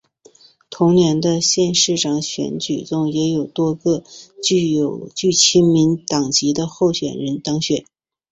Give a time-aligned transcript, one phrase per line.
[0.71, 4.03] 同年的县市长选举中也有多个
[4.41, 7.85] 具亲民党籍的候选人当选。